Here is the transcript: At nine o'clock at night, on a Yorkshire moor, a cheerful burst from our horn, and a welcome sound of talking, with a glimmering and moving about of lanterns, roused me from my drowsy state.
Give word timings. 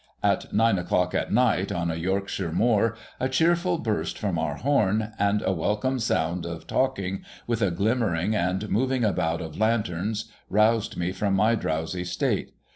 At 0.23 0.51
nine 0.51 0.79
o'clock 0.79 1.13
at 1.13 1.31
night, 1.31 1.71
on 1.71 1.91
a 1.91 1.95
Yorkshire 1.95 2.51
moor, 2.51 2.97
a 3.19 3.29
cheerful 3.29 3.77
burst 3.77 4.17
from 4.17 4.39
our 4.39 4.55
horn, 4.55 5.11
and 5.19 5.43
a 5.45 5.53
welcome 5.53 5.99
sound 5.99 6.43
of 6.43 6.65
talking, 6.65 7.23
with 7.45 7.61
a 7.61 7.69
glimmering 7.69 8.35
and 8.35 8.67
moving 8.71 9.03
about 9.03 9.41
of 9.41 9.59
lanterns, 9.59 10.31
roused 10.49 10.97
me 10.97 11.11
from 11.11 11.35
my 11.35 11.53
drowsy 11.53 12.03
state. 12.03 12.49